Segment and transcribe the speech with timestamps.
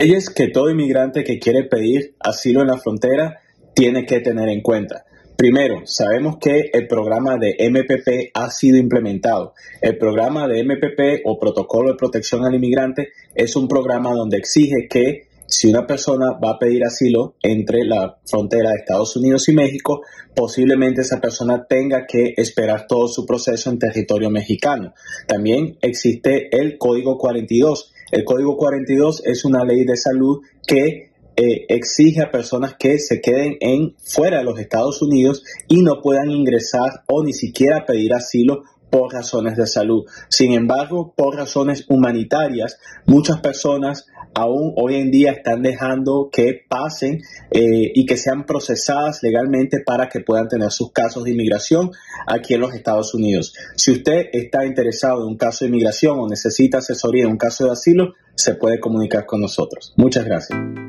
[0.00, 3.40] leyes que todo inmigrante que quiere pedir asilo en la frontera
[3.74, 5.04] tiene que tener en cuenta.
[5.36, 9.54] Primero, sabemos que el programa de MPP ha sido implementado.
[9.80, 14.86] El programa de MPP o Protocolo de Protección al Inmigrante es un programa donde exige
[14.88, 19.52] que si una persona va a pedir asilo entre la frontera de Estados Unidos y
[19.52, 24.94] México, posiblemente esa persona tenga que esperar todo su proceso en territorio mexicano.
[25.26, 27.94] También existe el Código 42.
[28.10, 33.20] El Código 42 es una ley de salud que eh, exige a personas que se
[33.20, 38.14] queden en fuera de los Estados Unidos y no puedan ingresar o ni siquiera pedir
[38.14, 40.04] asilo por razones de salud.
[40.28, 44.06] Sin embargo, por razones humanitarias, muchas personas
[44.38, 50.08] aún hoy en día están dejando que pasen eh, y que sean procesadas legalmente para
[50.08, 51.90] que puedan tener sus casos de inmigración
[52.26, 53.54] aquí en los Estados Unidos.
[53.76, 57.64] Si usted está interesado en un caso de inmigración o necesita asesoría en un caso
[57.64, 59.92] de asilo, se puede comunicar con nosotros.
[59.96, 60.87] Muchas gracias.